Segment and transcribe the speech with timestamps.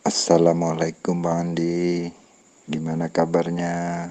[0.00, 2.08] Assalamualaikum Bang Andi.
[2.64, 4.08] Gimana kabarnya?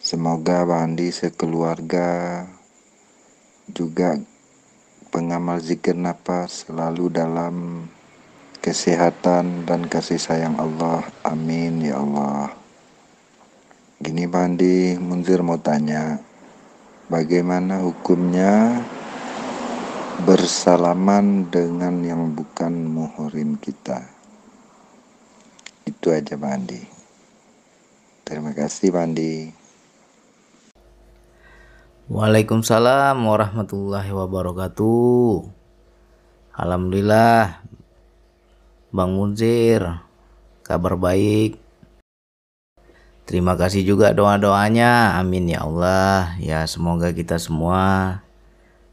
[0.00, 2.48] Semoga Bang Andi sekeluarga
[3.68, 4.16] Juga
[5.12, 7.84] pengamal zikir nafas selalu dalam
[8.64, 11.04] kesehatan dan kasih sayang Allah.
[11.20, 12.48] Amin ya Allah.
[14.00, 16.16] Gini Bang Andi, Munzir mau tanya
[17.12, 18.88] Bagaimana hukumnya
[20.24, 24.19] bersalaman dengan yang bukan muhrim kita
[25.90, 26.78] itu aja Bandi.
[28.22, 29.50] Terima kasih Bandi.
[32.10, 35.50] Waalaikumsalam warahmatullahi wabarakatuh.
[36.54, 37.62] Alhamdulillah
[38.90, 39.82] Bang Munzir
[40.66, 41.58] kabar baik.
[43.26, 45.18] Terima kasih juga doa-doanya.
[45.18, 46.34] Amin ya Allah.
[46.42, 48.22] Ya semoga kita semua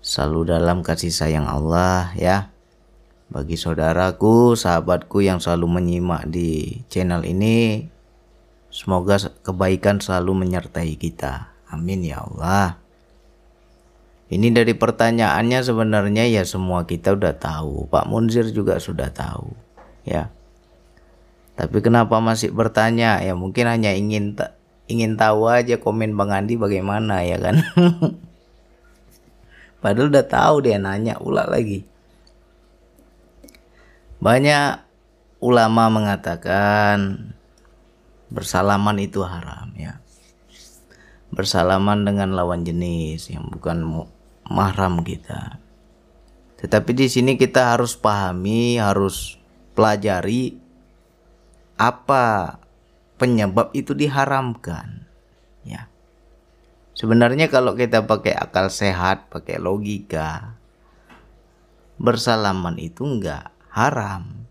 [0.02, 2.54] selalu dalam kasih sayang Allah ya.
[3.28, 7.84] Bagi saudaraku, sahabatku yang selalu menyimak di channel ini,
[8.72, 11.52] semoga kebaikan selalu menyertai kita.
[11.68, 12.80] Amin ya Allah.
[14.28, 17.88] Ini dari pertanyaannya sebenarnya ya semua kita udah tahu.
[17.92, 19.52] Pak Munzir juga sudah tahu.
[20.04, 20.32] Ya.
[21.60, 23.24] Tapi kenapa masih bertanya?
[23.24, 24.36] Ya mungkin hanya ingin
[24.88, 27.64] ingin tahu aja komen Bang Andi bagaimana ya kan.
[29.84, 31.88] Padahal udah tahu dia nanya ulang lagi.
[34.18, 34.82] Banyak
[35.46, 37.30] ulama mengatakan
[38.34, 40.02] bersalaman itu haram ya.
[41.30, 44.10] Bersalaman dengan lawan jenis yang bukan
[44.50, 45.62] mahram kita.
[46.58, 49.38] Tetapi di sini kita harus pahami, harus
[49.78, 50.58] pelajari
[51.78, 52.58] apa
[53.22, 55.06] penyebab itu diharamkan.
[55.62, 55.86] Ya.
[56.98, 60.58] Sebenarnya kalau kita pakai akal sehat, pakai logika,
[62.02, 64.50] bersalaman itu enggak haram.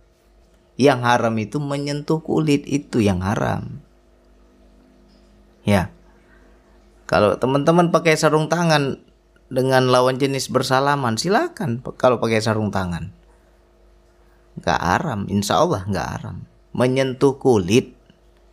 [0.79, 3.83] Yang haram itu menyentuh kulit itu yang haram.
[5.67, 5.91] Ya.
[7.11, 9.03] Kalau teman-teman pakai sarung tangan
[9.50, 13.11] dengan lawan jenis bersalaman, silakan kalau pakai sarung tangan.
[14.62, 16.37] Gak haram, insya Allah gak haram.
[16.77, 17.97] Menyentuh kulit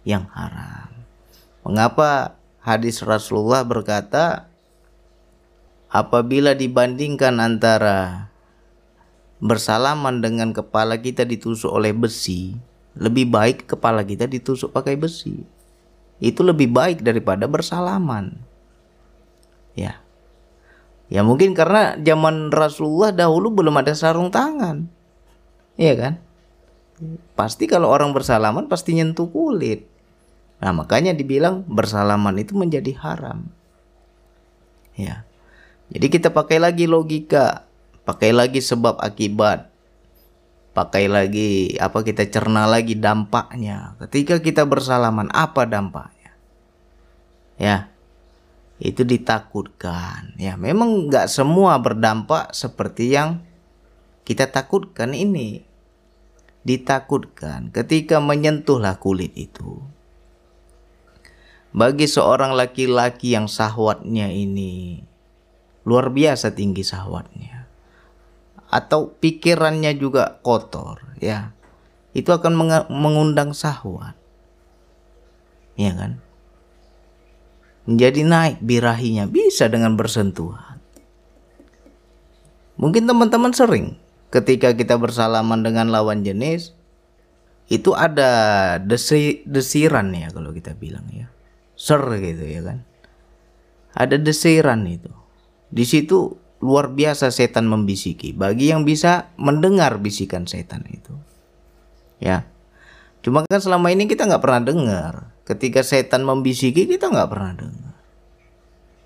[0.08, 0.90] yang haram.
[1.64, 4.48] Mengapa hadis Rasulullah berkata,
[5.92, 8.33] apabila dibandingkan antara
[9.44, 12.56] bersalaman dengan kepala kita ditusuk oleh besi,
[12.96, 15.44] lebih baik kepala kita ditusuk pakai besi.
[16.24, 18.40] Itu lebih baik daripada bersalaman.
[19.76, 20.00] Ya.
[21.12, 24.88] Ya mungkin karena zaman Rasulullah dahulu belum ada sarung tangan.
[25.76, 26.14] Iya kan?
[27.36, 29.84] Pasti kalau orang bersalaman pasti nyentuh kulit.
[30.64, 33.52] Nah, makanya dibilang bersalaman itu menjadi haram.
[34.96, 35.28] Ya.
[35.92, 37.68] Jadi kita pakai lagi logika
[38.04, 39.72] pakai lagi sebab akibat.
[40.74, 43.94] Pakai lagi apa kita cerna lagi dampaknya.
[44.02, 46.34] Ketika kita bersalaman apa dampaknya?
[47.62, 47.94] Ya
[48.82, 50.34] itu ditakutkan.
[50.42, 53.46] Ya memang nggak semua berdampak seperti yang
[54.26, 55.62] kita takutkan ini.
[56.66, 59.84] Ditakutkan ketika menyentuhlah kulit itu.
[61.70, 65.02] Bagi seorang laki-laki yang sahwatnya ini
[65.84, 67.63] luar biasa tinggi sahwatnya
[68.74, 71.54] atau pikirannya juga kotor ya.
[72.18, 72.58] Itu akan
[72.90, 74.18] mengundang syahwat
[75.78, 76.22] ya kan?
[77.84, 80.80] Menjadi naik birahinya bisa dengan bersentuhan.
[82.80, 84.00] Mungkin teman-teman sering
[84.34, 86.74] ketika kita bersalaman dengan lawan jenis
[87.70, 91.30] itu ada desi, desiran ya kalau kita bilang ya.
[91.76, 92.88] Ser gitu ya kan?
[93.94, 95.12] Ada desiran itu.
[95.74, 101.12] Di situ luar biasa setan membisiki bagi yang bisa mendengar bisikan setan itu.
[102.24, 102.48] Ya.
[103.20, 105.14] Cuma kan selama ini kita nggak pernah dengar.
[105.44, 107.96] Ketika setan membisiki kita nggak pernah dengar.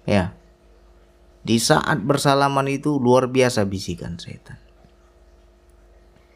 [0.06, 0.38] Ya.
[1.42, 4.62] Di saat bersalaman itu luar biasa bisikan setan.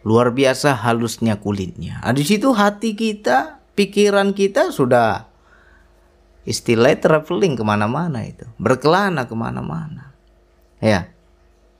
[0.01, 2.01] Luar biasa halusnya kulitnya.
[2.01, 5.29] Nah, di situ hati kita, pikiran kita sudah
[6.41, 8.49] istilah traveling ke mana-mana itu.
[8.57, 10.10] Berkelana ke mana-mana.
[10.81, 11.13] Ya.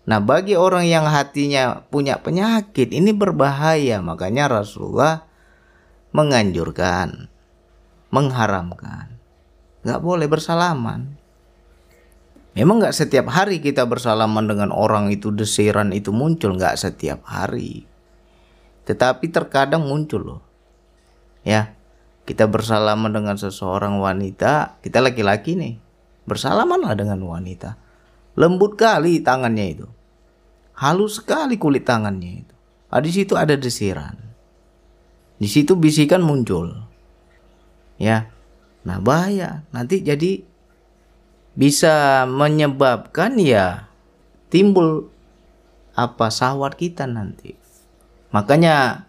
[0.06, 5.26] Nah, bagi orang yang hatinya punya penyakit ini berbahaya, makanya Rasulullah
[6.14, 7.30] menganjurkan,
[8.14, 9.18] mengharamkan,
[9.82, 11.18] nggak boleh bersalaman.
[12.52, 17.88] Memang nggak setiap hari kita bersalaman dengan orang itu desiran itu muncul, nggak setiap hari.
[18.86, 20.42] Tetapi terkadang muncul loh.
[21.42, 21.74] Ya,
[22.28, 25.80] kita bersalaman dengan seseorang wanita, kita laki-laki nih,
[26.28, 27.81] bersalamanlah dengan wanita
[28.40, 29.88] Lembut kali tangannya itu.
[30.78, 32.56] Halus sekali kulit tangannya itu.
[32.92, 34.16] Nah, di situ ada desiran.
[35.38, 36.76] Di situ bisikan muncul.
[38.00, 38.32] Ya.
[38.88, 39.64] Nah, bahaya.
[39.72, 40.44] Nanti jadi
[41.52, 43.92] bisa menyebabkan ya
[44.48, 45.12] timbul
[45.96, 47.60] apa sahwat kita nanti.
[48.32, 49.08] Makanya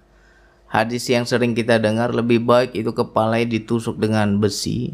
[0.67, 4.91] hadis yang sering kita dengar lebih baik itu kepala ditusuk dengan besi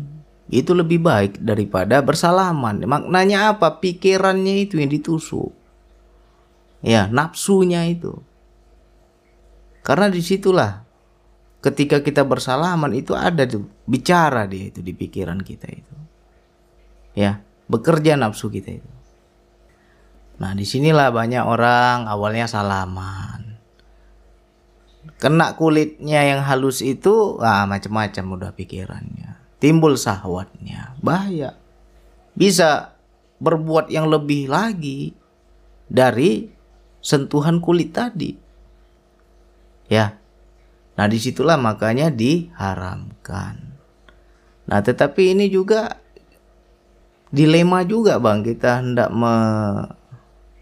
[0.48, 2.80] itu lebih baik daripada bersalaman.
[2.88, 3.80] Maknanya apa?
[3.80, 5.52] Pikirannya itu yang ditusuk.
[6.80, 8.16] Ya, nafsunya itu.
[9.84, 10.84] Karena di situlah
[11.58, 15.96] ketika kita bersalaman itu ada tuh bicara dia itu di pikiran kita itu.
[17.18, 18.90] Ya, bekerja nafsu kita itu.
[20.38, 23.58] Nah, di sinilah banyak orang awalnya salaman.
[25.18, 29.27] Kena kulitnya yang halus itu, ah macam-macam udah pikirannya.
[29.58, 31.58] Timbul sahwatnya, bahaya.
[32.38, 32.94] Bisa
[33.42, 35.14] berbuat yang lebih lagi
[35.90, 36.46] dari
[37.02, 38.34] sentuhan kulit tadi.
[39.90, 40.18] Ya.
[40.98, 43.78] Nah, di situlah makanya diharamkan.
[44.68, 45.96] Nah, tetapi ini juga
[47.32, 49.34] dilema juga Bang, kita hendak me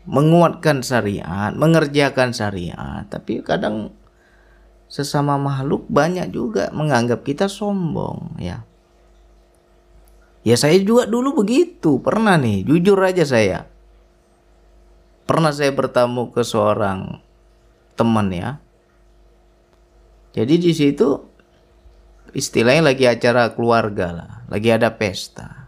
[0.06, 3.90] menguatkan syariat, mengerjakan syariat, tapi kadang
[4.86, 8.62] sesama makhluk banyak juga menganggap kita sombong, ya.
[10.46, 13.66] Ya saya juga dulu begitu, pernah nih, jujur aja saya.
[15.26, 17.18] Pernah saya bertamu ke seorang
[17.98, 18.62] teman ya.
[20.38, 21.18] Jadi di situ
[22.30, 25.66] istilahnya lagi acara keluarga lah, lagi ada pesta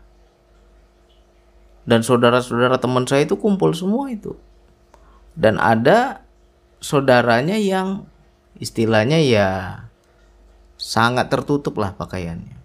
[1.89, 4.37] dan saudara-saudara teman saya itu kumpul semua itu
[5.33, 6.21] dan ada
[6.85, 8.05] saudaranya yang
[8.61, 9.49] istilahnya ya
[10.77, 12.58] sangat tertutup lah pakaiannya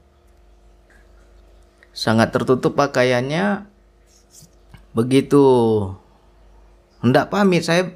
[1.93, 3.69] sangat tertutup pakaiannya
[4.97, 5.45] begitu
[6.99, 7.93] hendak pamit saya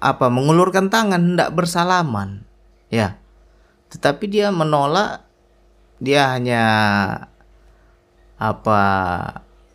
[0.00, 2.44] apa mengulurkan tangan hendak bersalaman
[2.92, 3.16] ya
[3.88, 5.24] tetapi dia menolak
[5.98, 6.62] dia hanya
[8.36, 8.80] apa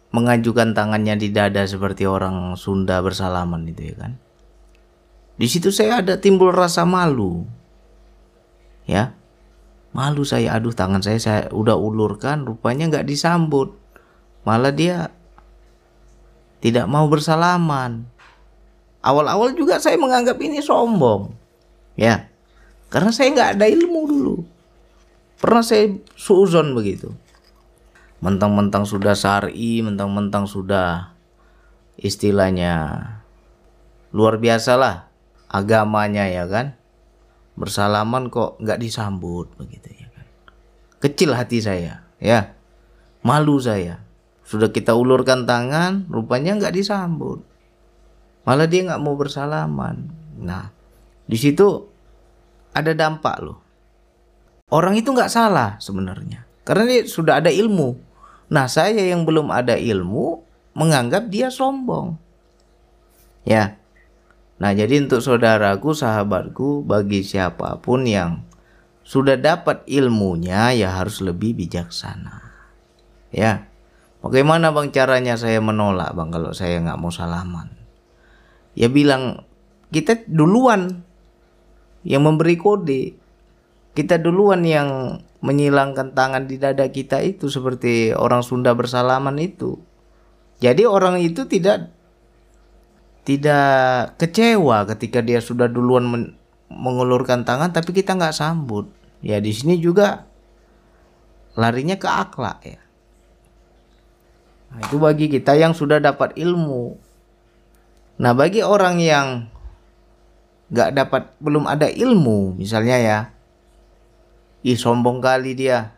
[0.10, 4.12] mengajukan tangannya di dada seperti orang Sunda bersalaman itu ya kan.
[5.40, 7.46] Di situ saya ada timbul rasa malu.
[8.90, 9.16] Ya.
[9.90, 13.74] Malu saya, aduh tangan saya saya udah ulurkan, rupanya nggak disambut.
[14.46, 15.10] Malah dia
[16.62, 18.06] tidak mau bersalaman.
[19.00, 21.34] Awal-awal juga saya menganggap ini sombong.
[21.98, 22.30] Ya.
[22.94, 24.36] Karena saya nggak ada ilmu dulu.
[25.40, 27.10] Pernah saya suuzon begitu
[28.20, 31.16] mentang-mentang sudah sari, mentang-mentang sudah
[32.00, 33.04] istilahnya
[34.12, 34.96] luar biasa lah
[35.52, 36.79] agamanya ya kan
[37.60, 40.28] bersalaman kok nggak disambut begitu ya kan?
[41.04, 42.56] Kecil hati saya ya.
[43.22, 44.00] Malu saya.
[44.48, 47.44] Sudah kita ulurkan tangan rupanya nggak disambut.
[48.48, 50.08] Malah dia nggak mau bersalaman.
[50.40, 50.72] Nah
[51.28, 51.68] di situ
[52.72, 53.60] ada dampak loh.
[54.72, 57.98] Orang itu nggak salah sebenarnya karena dia sudah ada ilmu.
[58.54, 60.46] Nah, saya yang belum ada ilmu
[60.78, 62.14] menganggap dia sombong.
[63.42, 63.79] Ya.
[64.60, 68.44] Nah, jadi untuk saudaraku, sahabatku, bagi siapa pun yang
[69.08, 72.44] sudah dapat ilmunya ya harus lebih bijaksana.
[73.34, 73.66] Ya.
[74.20, 77.72] Bagaimana bang caranya saya menolak bang kalau saya nggak mau salaman?
[78.76, 79.48] Ya bilang
[79.96, 81.08] kita duluan
[82.04, 83.16] yang memberi kode.
[83.96, 89.80] Kita duluan yang menyilangkan tangan di dada kita itu seperti orang Sunda bersalaman itu.
[90.60, 91.96] Jadi orang itu tidak
[93.28, 96.24] tidak kecewa ketika dia sudah duluan men,
[96.70, 98.90] mengulurkan tangan tapi kita nggak sambut.
[99.20, 100.28] Ya di sini juga
[101.60, 102.80] larinya ke akhlak ya.
[104.70, 106.96] Nah, itu bagi kita yang sudah dapat ilmu.
[108.20, 109.28] Nah bagi orang yang
[110.70, 113.20] nggak dapat belum ada ilmu misalnya ya
[114.60, 115.96] Ih sombong kali dia.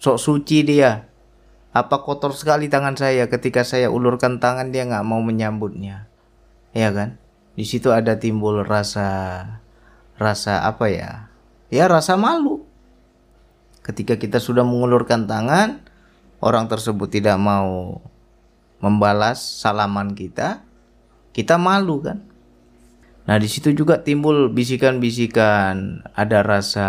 [0.00, 1.08] Sok suci dia.
[1.72, 6.09] Apa kotor sekali tangan saya ketika saya ulurkan tangan dia nggak mau menyambutnya.
[6.70, 7.18] Ya kan?
[7.58, 9.42] Di situ ada timbul rasa
[10.16, 11.28] rasa apa ya?
[11.70, 12.66] Ya rasa malu.
[13.80, 15.82] Ketika kita sudah mengulurkan tangan,
[16.40, 18.00] orang tersebut tidak mau
[18.80, 20.64] membalas salaman kita,
[21.36, 22.24] kita malu kan?
[23.28, 26.88] Nah, di situ juga timbul bisikan-bisikan, ada rasa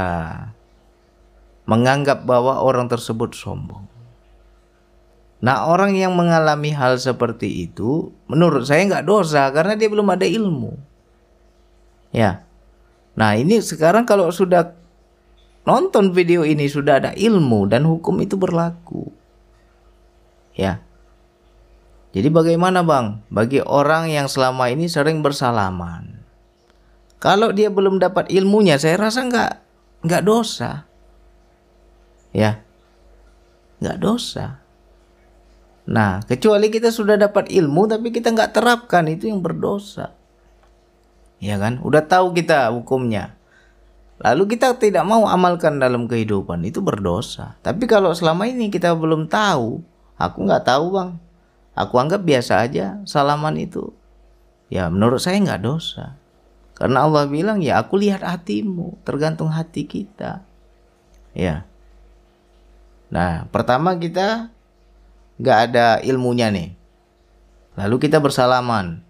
[1.70, 3.91] menganggap bahwa orang tersebut sombong.
[5.42, 10.30] Nah orang yang mengalami hal seperti itu menurut saya nggak dosa karena dia belum ada
[10.30, 10.78] ilmu.
[12.14, 12.46] Ya.
[13.18, 14.78] Nah ini sekarang kalau sudah
[15.66, 19.10] nonton video ini sudah ada ilmu dan hukum itu berlaku.
[20.54, 20.86] Ya.
[22.14, 23.26] Jadi bagaimana bang?
[23.34, 26.22] Bagi orang yang selama ini sering bersalaman.
[27.18, 29.52] Kalau dia belum dapat ilmunya saya rasa nggak
[30.06, 30.86] nggak dosa.
[32.30, 32.62] Ya,
[33.82, 34.61] nggak dosa.
[35.92, 40.16] Nah, kecuali kita sudah dapat ilmu tapi kita nggak terapkan itu yang berdosa.
[41.44, 41.84] Ya kan?
[41.84, 43.36] Udah tahu kita hukumnya.
[44.24, 47.60] Lalu kita tidak mau amalkan dalam kehidupan itu berdosa.
[47.60, 49.84] Tapi kalau selama ini kita belum tahu,
[50.16, 51.12] aku nggak tahu bang.
[51.76, 53.92] Aku anggap biasa aja salaman itu.
[54.72, 56.16] Ya menurut saya nggak dosa.
[56.78, 60.46] Karena Allah bilang ya aku lihat hatimu, tergantung hati kita.
[61.36, 61.68] Ya.
[63.12, 64.54] Nah pertama kita
[65.42, 66.78] nggak ada ilmunya nih.
[67.76, 69.02] Lalu kita bersalaman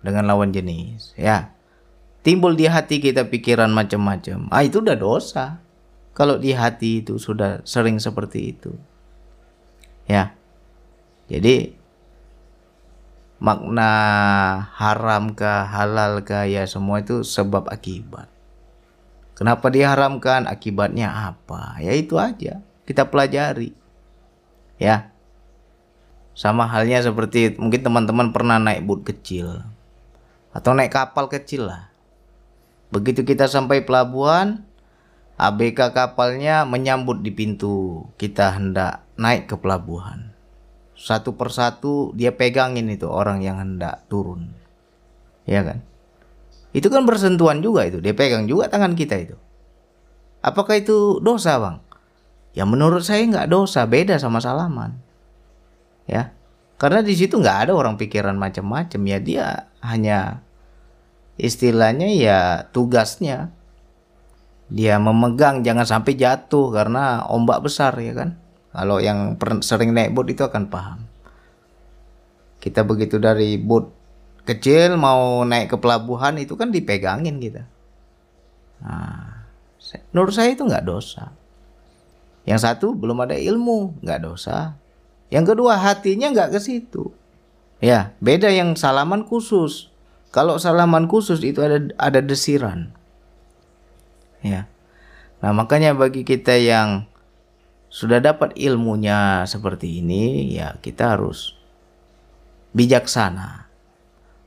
[0.00, 1.52] dengan lawan jenis, ya.
[2.24, 4.48] Timbul di hati kita pikiran macam-macam.
[4.48, 5.60] Ah itu udah dosa.
[6.16, 8.72] Kalau di hati itu sudah sering seperti itu.
[10.08, 10.32] Ya.
[11.28, 11.76] Jadi
[13.44, 13.92] makna
[14.72, 18.32] haram kah halal kah ya semua itu sebab akibat.
[19.34, 20.46] Kenapa diharamkan?
[20.46, 21.76] Akibatnya apa?
[21.82, 22.62] Ya itu aja.
[22.86, 23.74] Kita pelajari.
[24.78, 25.13] Ya.
[26.34, 29.62] Sama halnya seperti mungkin teman-teman pernah naik boot kecil
[30.50, 31.94] atau naik kapal kecil lah.
[32.90, 34.66] Begitu kita sampai pelabuhan,
[35.38, 38.06] ABK kapalnya menyambut di pintu.
[38.18, 40.34] Kita hendak naik ke pelabuhan.
[40.94, 44.54] Satu persatu dia pegangin itu orang yang hendak turun.
[45.46, 45.82] Ya kan?
[46.74, 48.02] Itu kan bersentuhan juga itu.
[48.02, 49.38] Dia pegang juga tangan kita itu.
[50.42, 51.78] Apakah itu dosa bang?
[52.54, 53.86] Ya menurut saya nggak dosa.
[53.86, 54.98] Beda sama salaman
[56.08, 56.32] ya.
[56.74, 59.00] Karena di situ nggak ada orang pikiran macam-macam.
[59.06, 59.46] Ya dia
[59.80, 60.42] hanya
[61.38, 62.38] istilahnya ya
[62.74, 63.54] tugasnya.
[64.68, 68.40] Dia memegang jangan sampai jatuh karena ombak besar ya kan?
[68.74, 71.00] Kalau yang sering naik boat itu akan paham.
[72.58, 73.92] Kita begitu dari boat
[74.44, 77.64] kecil mau naik ke pelabuhan itu kan dipegangin kita.
[78.82, 79.46] Nah,
[80.10, 81.30] menurut saya itu nggak dosa.
[82.44, 84.76] Yang satu belum ada ilmu nggak dosa
[85.34, 87.10] yang kedua hatinya nggak ke situ.
[87.82, 89.90] Ya, beda yang salaman khusus.
[90.30, 92.94] Kalau salaman khusus itu ada ada desiran.
[94.46, 94.70] Ya.
[95.42, 97.10] Nah, makanya bagi kita yang
[97.90, 101.58] sudah dapat ilmunya seperti ini, ya kita harus
[102.72, 103.66] bijaksana.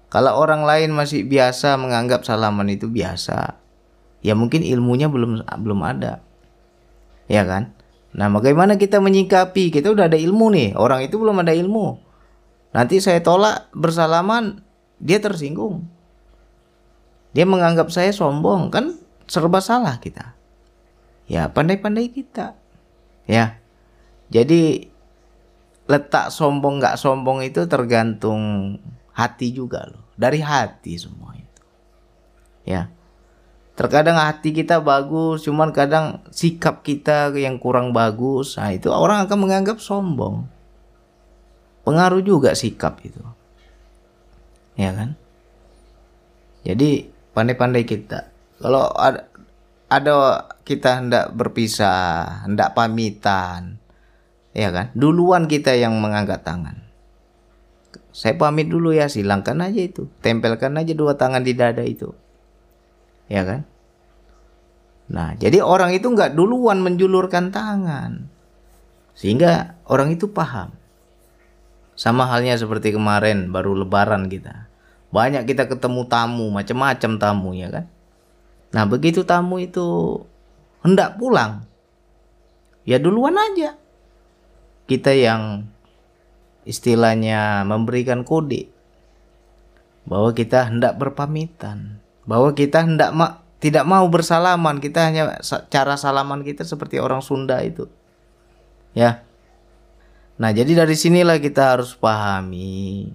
[0.08, 3.60] Kalau orang lain masih biasa menganggap salaman itu biasa,
[4.24, 6.24] ya mungkin ilmunya belum belum ada.
[7.28, 7.77] Ya kan?
[8.18, 9.70] Nah, bagaimana kita menyikapi?
[9.70, 12.02] Kita udah ada ilmu nih, orang itu belum ada ilmu.
[12.74, 14.66] Nanti saya tolak bersalaman,
[14.98, 15.86] dia tersinggung.
[17.38, 18.98] Dia menganggap saya sombong, kan
[19.30, 20.34] serba salah kita.
[21.30, 22.58] Ya, pandai-pandai kita.
[23.30, 23.62] Ya.
[24.34, 24.90] Jadi
[25.86, 28.76] letak sombong nggak sombong itu tergantung
[29.14, 30.04] hati juga loh.
[30.18, 31.64] Dari hati semua itu.
[32.66, 32.90] Ya.
[33.78, 38.58] Terkadang hati kita bagus, cuman kadang sikap kita yang kurang bagus.
[38.58, 40.50] Nah, itu orang akan menganggap sombong.
[41.86, 43.22] Pengaruh juga sikap itu.
[44.82, 45.14] Ya kan?
[46.66, 48.34] Jadi pandai-pandai kita.
[48.58, 49.30] Kalau ada
[49.94, 50.14] ada
[50.66, 53.78] kita hendak berpisah, hendak pamitan,
[54.58, 54.90] ya kan?
[54.98, 56.82] Duluan kita yang mengangkat tangan.
[58.10, 60.10] Saya pamit dulu ya, silangkan aja itu.
[60.26, 62.10] Tempelkan aja dua tangan di dada itu
[63.28, 63.62] ya kan?
[65.08, 68.28] Nah, jadi orang itu nggak duluan menjulurkan tangan,
[69.16, 70.76] sehingga orang itu paham.
[71.96, 74.68] Sama halnya seperti kemarin baru Lebaran kita,
[75.16, 77.86] banyak kita ketemu tamu, macam-macam tamu ya kan?
[78.76, 80.20] Nah, begitu tamu itu
[80.84, 81.64] hendak pulang,
[82.84, 83.80] ya duluan aja
[84.88, 85.68] kita yang
[86.64, 88.72] istilahnya memberikan kode
[90.08, 94.78] bahwa kita hendak berpamitan bahwa kita hendak ma tidak mau bersalaman.
[94.78, 95.40] Kita hanya
[95.72, 97.90] cara salaman kita seperti orang Sunda itu.
[98.94, 99.26] Ya.
[100.38, 103.10] Nah jadi dari sinilah kita harus pahami.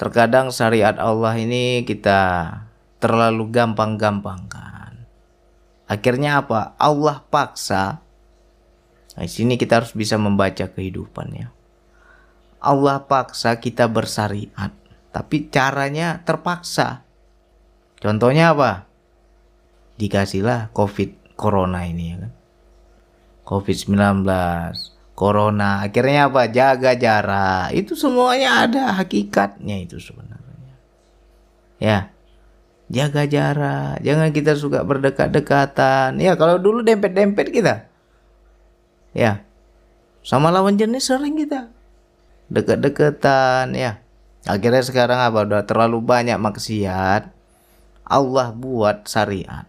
[0.00, 2.50] Terkadang syariat Allah ini kita
[2.98, 5.06] terlalu gampang-gampangkan.
[5.86, 6.74] Akhirnya apa?
[6.80, 8.02] Allah paksa.
[9.12, 11.52] Nah, di sini kita harus bisa membaca kehidupannya.
[12.58, 14.72] Allah paksa kita bersyariat
[15.12, 17.04] tapi caranya terpaksa
[18.02, 18.90] Contohnya apa?
[19.94, 22.32] Dikasihlah COVID Corona ini ya kan.
[23.42, 24.26] COVID-19,
[25.14, 26.50] Corona, akhirnya apa?
[26.50, 27.70] Jaga jarak.
[27.74, 30.74] Itu semuanya ada hakikatnya itu sebenarnya.
[31.78, 32.10] Ya.
[32.92, 36.18] Jaga jarak, jangan kita suka berdekat-dekatan.
[36.18, 37.86] Ya, kalau dulu dempet-dempet kita.
[39.14, 39.46] Ya.
[40.26, 41.70] Sama lawan jenis sering kita
[42.52, 44.04] dekat-dekatan ya.
[44.44, 45.48] Akhirnya sekarang apa?
[45.48, 47.32] Udah terlalu banyak maksiat
[48.06, 49.66] Allah buat syariat.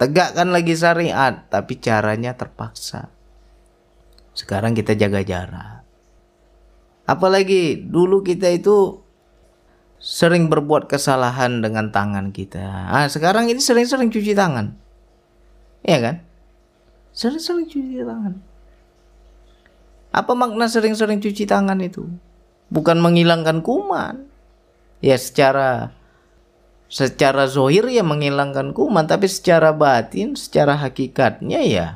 [0.00, 3.12] tegakkan lagi syariat tapi caranya terpaksa
[4.32, 5.84] sekarang kita jaga jarak
[7.04, 9.04] apalagi dulu kita itu
[10.00, 14.72] sering berbuat kesalahan dengan tangan kita ah sekarang ini sering-sering cuci tangan
[15.84, 16.16] Iya kan
[17.12, 18.40] sering-sering cuci tangan
[20.10, 22.02] apa makna sering-sering cuci tangan itu?
[22.70, 24.26] Bukan menghilangkan kuman.
[24.98, 25.94] Ya secara
[26.90, 31.86] secara zohir ya menghilangkan kuman, tapi secara batin, secara hakikatnya ya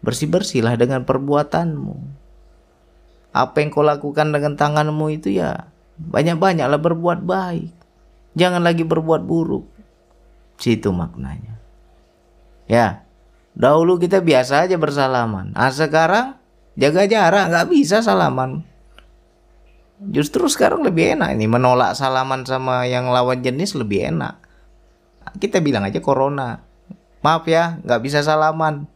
[0.00, 2.16] bersih-bersihlah dengan perbuatanmu.
[3.36, 5.68] Apa yang kau lakukan dengan tanganmu itu ya
[6.00, 7.70] banyak-banyaklah berbuat baik.
[8.34, 9.68] Jangan lagi berbuat buruk.
[10.56, 11.60] Situ maknanya.
[12.64, 13.04] Ya,
[13.52, 15.52] dahulu kita biasa aja bersalaman.
[15.52, 16.40] Nah sekarang
[16.80, 18.64] jaga jarak nggak bisa salaman
[20.00, 24.40] justru sekarang lebih enak ini menolak salaman sama yang lawan jenis lebih enak.
[25.36, 26.64] Kita bilang aja corona.
[27.20, 28.88] Maaf ya nggak bisa salaman.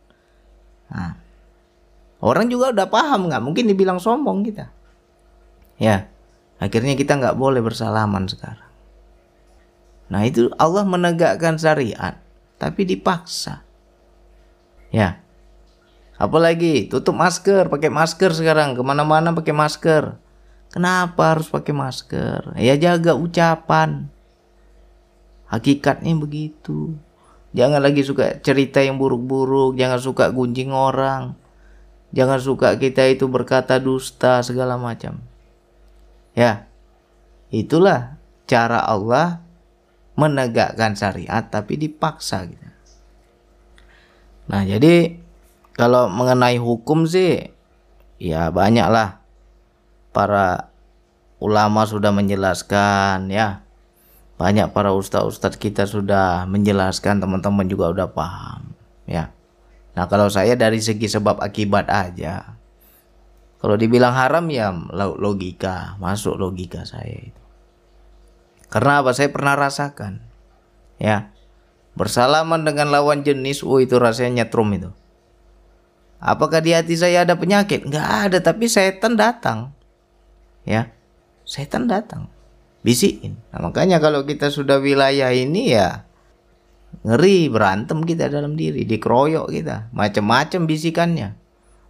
[0.88, 1.12] Nah,
[2.25, 4.73] orang juga udah paham nggak mungkin dibilang sombong kita.
[5.76, 6.08] Ya
[6.56, 8.73] akhirnya kita nggak boleh bersalaman sekarang.
[10.08, 12.16] Nah itu Allah menegakkan syariat
[12.56, 13.61] tapi dipaksa.
[14.88, 15.25] Ya
[16.14, 18.78] Apalagi tutup masker, pakai masker sekarang.
[18.78, 20.14] Ke mana-mana pakai masker.
[20.75, 22.59] Kenapa harus pakai masker?
[22.59, 24.11] Ya jaga ucapan.
[25.47, 26.99] Hakikatnya begitu.
[27.54, 31.38] Jangan lagi suka cerita yang buruk-buruk, jangan suka gunjing orang.
[32.11, 35.23] Jangan suka kita itu berkata dusta segala macam.
[36.35, 36.66] Ya.
[37.54, 38.19] Itulah
[38.50, 39.47] cara Allah
[40.19, 42.66] menegakkan syariat tapi dipaksa gitu.
[44.50, 45.23] Nah, jadi
[45.78, 47.54] kalau mengenai hukum sih
[48.19, 49.24] ya banyaklah
[50.14, 50.71] para
[51.42, 53.66] ulama sudah menjelaskan ya.
[54.38, 59.35] Banyak para ustadz-ustadz kita sudah menjelaskan teman-teman juga udah paham ya.
[59.94, 62.59] Nah kalau saya dari segi sebab akibat aja
[63.62, 67.42] kalau dibilang haram ya logika masuk logika saya itu.
[68.74, 69.14] Karena apa?
[69.14, 70.18] Saya pernah rasakan
[70.98, 71.31] ya.
[71.94, 74.90] Bersalaman dengan lawan jenis oh itu rasanya nyetrum itu.
[76.24, 77.85] Apakah di hati saya ada penyakit?
[77.85, 79.73] Enggak ada, tapi setan datang.
[80.64, 80.92] Ya,
[81.44, 82.29] setan datang.
[82.85, 83.40] Bisikin.
[83.53, 86.05] Nah, makanya kalau kita sudah wilayah ini ya
[87.05, 91.29] ngeri berantem kita dalam diri, dikeroyok kita, macam-macam bisikannya.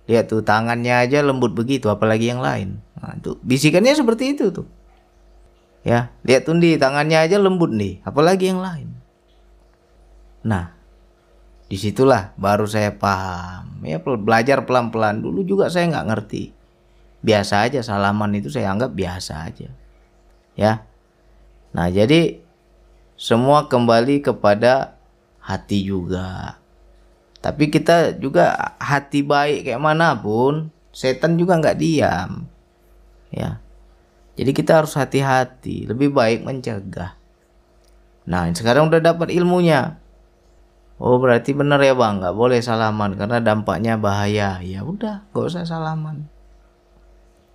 [0.06, 2.78] Lihat tuh tangannya aja lembut begitu, apalagi yang lain.
[2.98, 4.66] Nah, tuh bisikannya seperti itu tuh.
[5.84, 8.88] Ya, lihat tuh di tangannya aja lembut nih, apalagi yang lain.
[10.44, 10.74] Nah,
[11.74, 16.53] di situlah baru saya paham ya belajar pelan-pelan dulu juga saya nggak ngerti
[17.24, 19.72] biasa aja salaman itu saya anggap biasa aja.
[20.52, 20.84] Ya.
[21.72, 22.44] Nah jadi
[23.16, 25.00] semua kembali kepada
[25.40, 26.60] hati juga.
[27.40, 32.44] Tapi kita juga hati baik kayak mana pun setan juga nggak diam.
[33.32, 33.64] Ya.
[34.34, 37.16] Jadi kita harus hati-hati lebih baik mencegah.
[38.28, 39.96] Nah sekarang udah dapat ilmunya.
[40.98, 44.62] Oh berarti benar ya bang, nggak boleh salaman karena dampaknya bahaya.
[44.62, 46.33] Ya udah, gak usah salaman.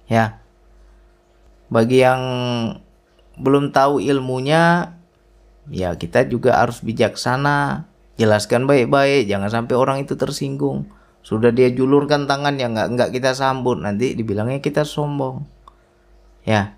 [0.10, 0.42] Ya.
[1.70, 2.22] Bagi yang
[3.38, 4.98] belum tahu ilmunya,
[5.70, 7.86] ya kita juga harus bijaksana.
[8.20, 10.90] Jelaskan baik-baik, jangan sampai orang itu tersinggung.
[11.24, 15.48] Sudah dia julurkan tangan yang nggak nggak kita sambut, nanti dibilangnya kita sombong.
[16.44, 16.76] Ya.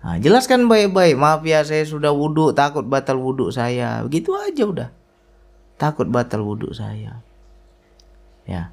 [0.00, 1.18] Nah, jelaskan baik-baik.
[1.18, 4.00] Maaf ya, saya sudah wudhu, takut batal wudhu saya.
[4.06, 4.88] Begitu aja udah
[5.82, 7.18] takut batal wudhu saya.
[8.46, 8.70] Ya,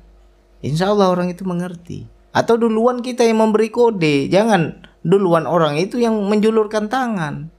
[0.62, 2.06] insya Allah orang itu mengerti.
[2.30, 7.50] Atau duluan kita yang memberi kode, jangan duluan orang itu yang menjulurkan tangan.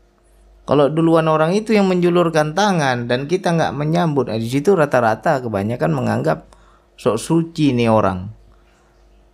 [0.69, 5.43] Kalau duluan orang itu yang menjulurkan tangan dan kita nggak menyambut, nah, di situ rata-rata
[5.43, 6.47] kebanyakan menganggap
[6.95, 8.31] sok suci nih orang.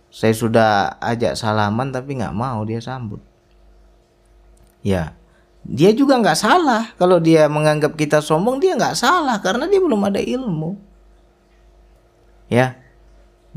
[0.09, 3.21] Saya sudah ajak salaman tapi nggak mau dia sambut.
[4.81, 5.13] Ya,
[5.67, 9.99] dia juga nggak salah kalau dia menganggap kita sombong dia nggak salah karena dia belum
[10.07, 10.79] ada ilmu
[12.47, 12.79] ya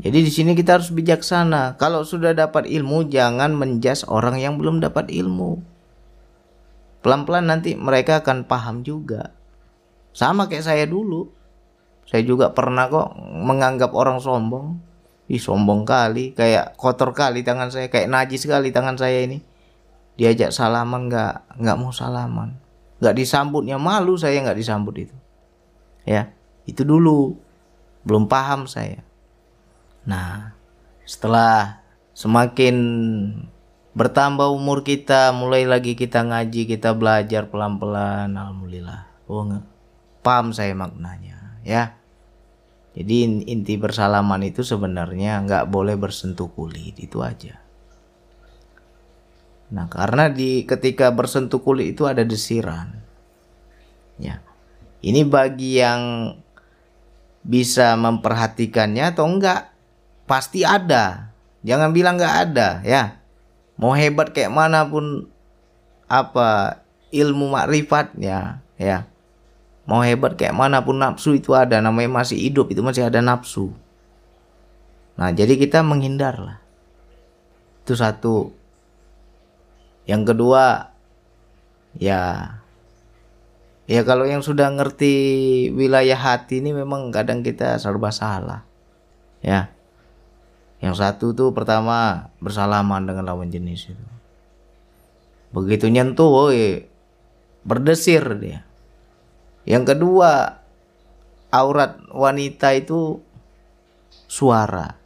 [0.01, 1.77] jadi di sini kita harus bijaksana.
[1.77, 5.61] Kalau sudah dapat ilmu jangan menjas orang yang belum dapat ilmu.
[7.05, 9.29] Pelan-pelan nanti mereka akan paham juga.
[10.09, 11.29] Sama kayak saya dulu.
[12.09, 14.81] Saya juga pernah kok menganggap orang sombong.
[15.29, 16.33] Ih sombong kali.
[16.33, 17.85] Kayak kotor kali tangan saya.
[17.93, 19.37] Kayak najis sekali tangan saya ini.
[20.17, 22.57] Diajak salaman nggak nggak mau salaman.
[22.97, 25.17] Nggak disambutnya malu saya nggak disambut itu.
[26.09, 26.33] Ya
[26.65, 27.37] itu dulu.
[28.01, 29.10] Belum paham saya
[30.07, 30.57] nah
[31.05, 31.83] setelah
[32.17, 32.75] semakin
[33.91, 39.45] bertambah umur kita mulai lagi kita ngaji kita belajar pelan-pelan alhamdulillah oh
[40.21, 41.97] paham saya maknanya ya.
[42.91, 47.63] Jadi inti bersalaman itu sebenarnya nggak boleh bersentuh kulit itu aja.
[49.71, 52.91] Nah karena di ketika bersentuh kulit itu ada desiran,
[54.19, 54.43] ya.
[55.01, 56.01] Ini bagi yang
[57.41, 59.70] bisa memperhatikannya atau enggak
[60.31, 61.35] pasti ada.
[61.67, 63.19] Jangan bilang nggak ada ya.
[63.75, 65.27] Mau hebat kayak mana pun
[66.07, 66.79] apa
[67.11, 69.11] ilmu makrifatnya ya
[69.91, 73.73] Mau hebat kayak mana pun nafsu itu ada, namanya masih hidup itu masih ada nafsu.
[75.17, 76.57] Nah, jadi kita menghindar lah.
[77.83, 78.53] Itu satu.
[80.05, 80.95] Yang kedua,
[81.99, 82.55] ya
[83.89, 85.13] ya kalau yang sudah ngerti
[85.75, 88.63] wilayah hati ini memang kadang kita serba salah.
[89.41, 89.73] Ya.
[90.81, 94.07] Yang satu tuh pertama bersalaman dengan lawan jenis itu.
[95.53, 96.89] Begitu nyentuh, woy,
[97.61, 98.65] berdesir dia
[99.65, 100.61] yang kedua,
[101.53, 103.21] aurat wanita itu
[104.25, 104.97] suara.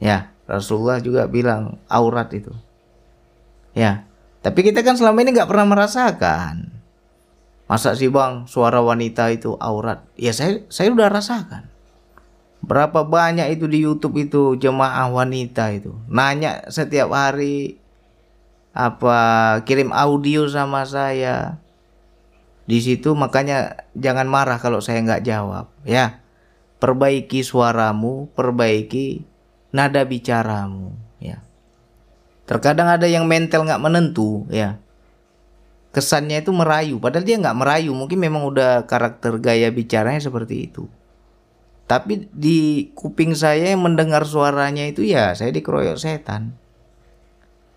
[0.00, 2.52] Ya, Rasulullah juga bilang aurat itu.
[3.72, 4.04] Ya,
[4.44, 6.68] tapi kita kan selama ini nggak pernah merasakan.
[7.70, 10.02] Masa sih bang suara wanita itu aurat?
[10.18, 11.69] Ya saya saya udah rasakan.
[12.60, 17.80] Berapa banyak itu di YouTube itu jemaah wanita itu nanya setiap hari
[18.76, 19.18] apa
[19.66, 21.58] kirim audio sama saya
[22.70, 26.22] di situ makanya jangan marah kalau saya nggak jawab ya.
[26.78, 29.26] Perbaiki suaramu, perbaiki
[29.74, 31.42] nada bicaramu ya.
[32.46, 34.78] Terkadang ada yang mental nggak menentu ya.
[35.90, 40.86] Kesannya itu merayu, padahal dia nggak merayu, mungkin memang udah karakter gaya bicaranya seperti itu.
[41.90, 46.54] Tapi di kuping saya yang mendengar suaranya itu ya saya dikeroyok setan.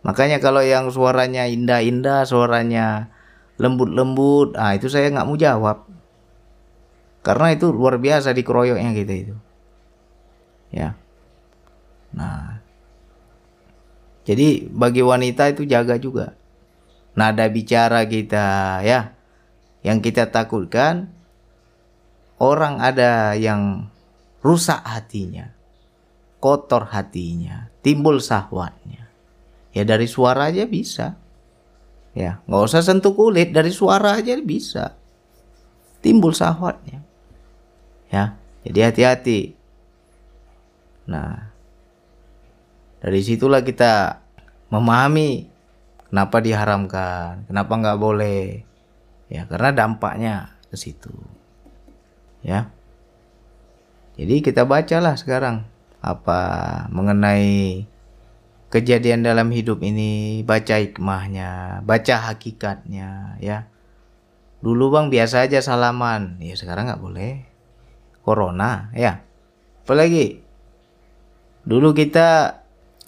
[0.05, 3.09] Makanya kalau yang suaranya indah-indah, suaranya
[3.57, 5.89] lembut-lembut ah itu saya nggak mau jawab.
[7.25, 9.35] Karena itu luar biasa dikeroyoknya kita itu.
[10.69, 10.93] Ya.
[12.13, 12.61] Nah.
[14.29, 16.37] Jadi bagi wanita itu jaga juga.
[17.17, 19.17] Nada bicara kita ya.
[19.81, 21.09] Yang kita takutkan
[22.37, 23.89] orang ada yang
[24.43, 25.49] rusak hatinya
[26.43, 29.07] kotor hatinya timbul sahwatnya
[29.71, 31.23] ya dari suara aja bisa
[32.13, 34.93] Ya, nggak usah sentuh kulit, dari suara aja bisa
[36.05, 37.01] timbul sahwatnya.
[38.13, 39.57] Ya, jadi hati-hati.
[41.09, 41.49] Nah,
[43.01, 44.21] dari situlah kita
[44.69, 45.49] memahami
[46.13, 48.61] kenapa diharamkan, kenapa nggak boleh.
[49.33, 51.09] Ya, karena dampaknya ke situ.
[52.45, 52.69] Ya.
[54.13, 55.65] Jadi kita bacalah sekarang
[56.03, 56.41] apa
[56.93, 57.87] mengenai
[58.73, 63.69] kejadian dalam hidup ini, baca hikmahnya, baca hakikatnya, ya.
[64.65, 67.45] Dulu bang biasa aja salaman, ya sekarang nggak boleh.
[68.25, 69.21] Corona, ya.
[69.85, 70.41] Apalagi
[71.65, 72.61] dulu kita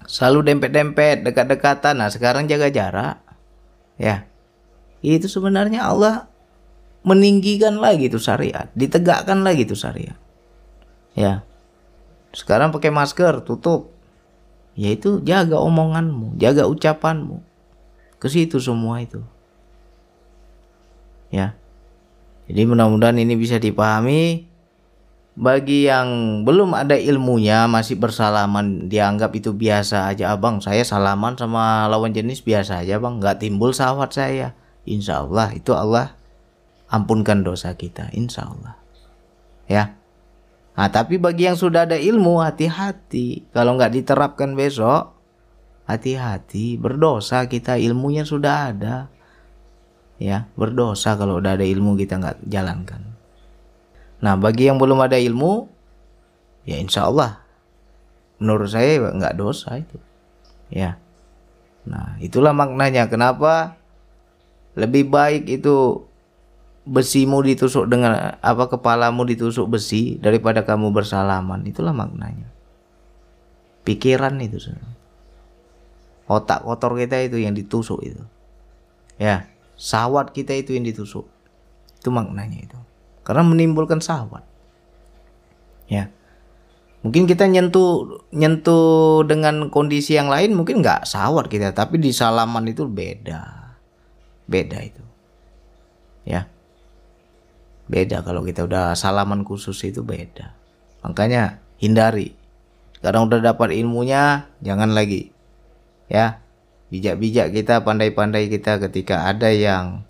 [0.06, 3.18] selalu dempet-dempet, dekat-dekatan, nah sekarang jaga jarak,
[3.98, 4.30] ya.
[5.02, 6.30] Itu sebenarnya Allah
[7.06, 10.18] meninggikan lagi tuh syariat, ditegakkan lagi tuh syariat.
[11.16, 11.48] Ya.
[12.36, 13.96] Sekarang pakai masker, tutup,
[14.76, 17.40] yaitu jaga omonganmu, jaga ucapanmu.
[18.20, 19.24] Ke situ semua itu.
[21.32, 21.56] Ya.
[22.46, 24.46] Jadi mudah-mudahan ini bisa dipahami
[25.36, 31.92] bagi yang belum ada ilmunya masih bersalaman dianggap itu biasa aja abang saya salaman sama
[31.92, 34.56] lawan jenis biasa aja bang nggak timbul sawat saya
[34.88, 36.16] insya Allah itu Allah
[36.88, 38.80] ampunkan dosa kita insya Allah
[39.68, 40.00] ya
[40.76, 43.48] Nah, tapi bagi yang sudah ada ilmu, hati-hati.
[43.56, 45.16] Kalau nggak diterapkan besok,
[45.88, 46.76] hati-hati.
[46.76, 49.08] Berdosa kita, ilmunya sudah ada.
[50.20, 53.16] Ya, berdosa kalau udah ada ilmu kita nggak jalankan.
[54.20, 55.68] Nah, bagi yang belum ada ilmu,
[56.68, 57.40] ya insya Allah,
[58.40, 60.00] menurut saya nggak dosa itu.
[60.72, 61.00] Ya.
[61.88, 63.80] Nah, itulah maknanya kenapa
[64.76, 66.04] lebih baik itu
[66.86, 71.66] besimu ditusuk dengan apa kepalamu ditusuk besi daripada kamu bersalaman.
[71.66, 72.54] Itulah maknanya.
[73.86, 74.74] Pikiran itu
[76.26, 78.22] otak kotor kita itu yang ditusuk itu.
[79.18, 81.26] Ya sawat kita itu yang ditusuk.
[81.98, 82.80] Itu maknanya itu.
[83.26, 84.46] Karena menimbulkan sawat.
[85.90, 86.14] Ya.
[87.06, 92.66] Mungkin kita nyentuh nyentuh dengan kondisi yang lain mungkin nggak sawat kita tapi di salaman
[92.66, 93.78] itu beda.
[94.50, 95.06] Beda itu.
[96.26, 96.50] Ya
[97.86, 100.58] Beda kalau kita udah salaman khusus itu beda.
[101.06, 102.34] Makanya hindari.
[102.98, 105.30] Sekarang udah dapat ilmunya, jangan lagi.
[106.10, 106.42] Ya.
[106.90, 110.06] Bijak-bijak kita, pandai-pandai kita ketika ada yang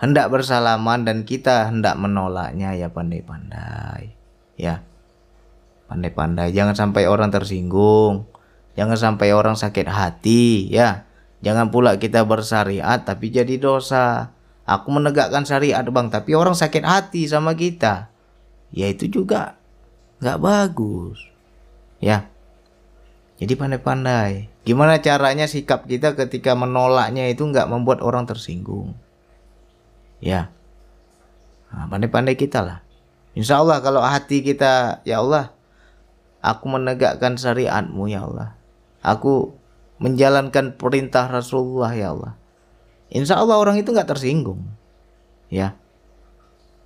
[0.00, 4.16] hendak bersalaman dan kita hendak menolaknya ya pandai-pandai.
[4.56, 4.80] Ya.
[5.92, 8.24] Pandai-pandai jangan sampai orang tersinggung.
[8.80, 11.04] Jangan sampai orang sakit hati ya.
[11.44, 14.32] Jangan pula kita bersyariat tapi jadi dosa.
[14.68, 18.12] Aku menegakkan syariat bang tapi orang sakit hati sama kita.
[18.70, 19.58] Ya itu juga
[20.20, 21.18] nggak bagus.
[21.98, 22.30] Ya.
[23.40, 24.52] Jadi pandai-pandai.
[24.68, 28.92] Gimana caranya sikap kita ketika menolaknya itu nggak membuat orang tersinggung.
[30.20, 30.52] Ya.
[31.72, 32.78] Nah, pandai-pandai kita lah.
[33.32, 35.56] Insya Allah kalau hati kita, ya Allah,
[36.44, 38.58] aku menegakkan syariatmu ya Allah.
[39.00, 39.56] Aku
[39.96, 42.36] menjalankan perintah Rasulullah ya Allah.
[43.10, 44.62] Insya Allah orang itu nggak tersinggung.
[45.50, 45.74] Ya.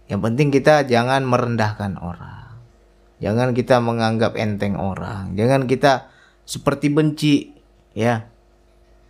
[0.08, 2.56] Yang penting kita jangan merendahkan orang.
[3.20, 5.36] Jangan kita menganggap enteng orang.
[5.36, 6.08] Jangan kita
[6.48, 7.52] seperti benci.
[7.92, 8.28] Ya.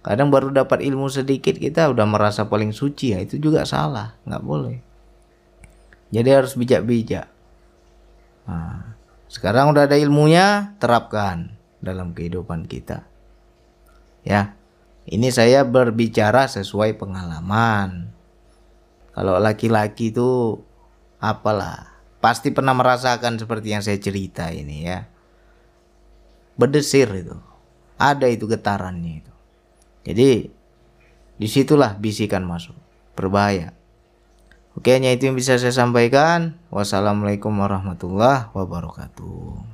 [0.05, 4.45] Kadang baru dapat ilmu sedikit kita udah merasa paling suci ya itu juga salah, nggak
[4.45, 4.77] boleh.
[6.13, 7.25] Jadi harus bijak-bijak.
[8.45, 8.95] Nah,
[9.33, 13.09] sekarang udah ada ilmunya, terapkan dalam kehidupan kita.
[14.29, 14.53] Ya,
[15.05, 18.09] ini saya berbicara sesuai pengalaman.
[19.13, 20.59] Kalau laki-laki itu
[21.21, 21.93] apalah,
[22.25, 25.07] pasti pernah merasakan seperti yang saya cerita ini ya.
[26.57, 27.37] Berdesir itu,
[28.01, 29.33] ada itu getarannya itu.
[30.09, 30.31] Jadi
[31.37, 32.77] di situlah bisikan masuk,
[33.13, 33.77] berbahaya.
[34.75, 36.59] Oke, hanya itu yang bisa saya sampaikan.
[36.75, 39.74] Wassalamualaikum warahmatullahi wabarakatuh.